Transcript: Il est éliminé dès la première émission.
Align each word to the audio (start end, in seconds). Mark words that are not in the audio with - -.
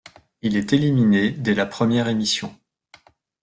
Il 0.41 0.57
est 0.57 0.73
éliminé 0.73 1.29
dès 1.29 1.53
la 1.53 1.67
première 1.67 2.07
émission. 2.07 2.57